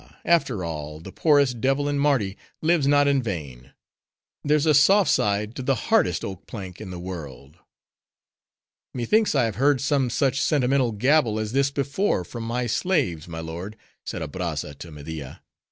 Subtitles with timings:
[0.25, 3.71] after all, the poorest devil in Mardi lives not in vain.
[4.43, 7.57] There's a soft side to the hardest oak plank in the world!"
[8.95, 13.41] "Methinks I have heard some such sentimental gabble as this before from my slaves, my
[13.41, 15.43] lord," said Abrazza to Media.